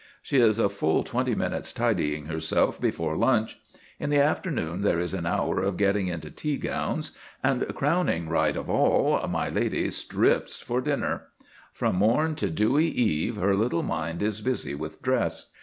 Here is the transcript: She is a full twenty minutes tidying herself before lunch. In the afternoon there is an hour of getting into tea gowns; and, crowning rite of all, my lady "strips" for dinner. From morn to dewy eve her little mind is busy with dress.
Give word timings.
She 0.23 0.39
is 0.39 0.57
a 0.57 0.67
full 0.67 1.03
twenty 1.03 1.35
minutes 1.35 1.71
tidying 1.71 2.25
herself 2.25 2.81
before 2.81 3.15
lunch. 3.15 3.59
In 3.99 4.09
the 4.09 4.17
afternoon 4.17 4.81
there 4.81 4.99
is 4.99 5.13
an 5.13 5.27
hour 5.27 5.61
of 5.61 5.77
getting 5.77 6.07
into 6.07 6.31
tea 6.31 6.57
gowns; 6.57 7.11
and, 7.43 7.67
crowning 7.75 8.27
rite 8.27 8.57
of 8.57 8.67
all, 8.67 9.23
my 9.27 9.47
lady 9.49 9.91
"strips" 9.91 10.57
for 10.59 10.81
dinner. 10.81 11.25
From 11.71 11.97
morn 11.97 12.33
to 12.37 12.49
dewy 12.49 12.87
eve 12.87 13.35
her 13.35 13.53
little 13.55 13.83
mind 13.83 14.23
is 14.23 14.41
busy 14.41 14.73
with 14.73 15.03
dress. 15.03 15.51